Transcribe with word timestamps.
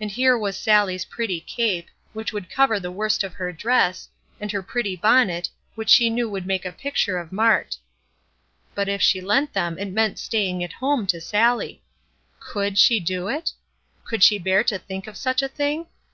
And 0.00 0.10
here 0.10 0.38
was 0.38 0.56
Sallie's 0.56 1.04
pretty 1.04 1.42
cape, 1.42 1.90
which 2.14 2.32
would 2.32 2.48
cover 2.48 2.80
the 2.80 2.90
worst 2.90 3.22
of 3.22 3.34
her 3.34 3.52
dress, 3.52 4.08
and 4.40 4.50
her 4.50 4.62
pretty 4.62 4.96
bonnet, 4.96 5.50
which 5.74 5.90
she 5.90 6.08
knew 6.08 6.26
would 6.30 6.46
make 6.46 6.64
a 6.64 6.72
picture 6.72 7.18
of 7.18 7.32
Mart; 7.32 7.76
but 8.74 8.88
if 8.88 9.02
she 9.02 9.20
lent 9.20 9.52
them 9.52 9.76
it 9.78 9.90
meant 9.92 10.18
staying 10.18 10.64
at 10.64 10.72
home 10.72 11.06
to 11.08 11.20
Sallie. 11.20 11.82
Could 12.40 12.78
she 12.78 12.98
do 12.98 13.28
it? 13.28 13.52
Could 14.04 14.22
she 14.22 14.38
bear 14.38 14.64
to 14.64 14.78
think 14.78 15.06
of 15.06 15.18
such 15.18 15.42
a 15.42 15.48
thing? 15.48 15.86